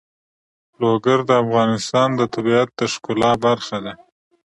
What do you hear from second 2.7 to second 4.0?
د ښکلا برخه ده.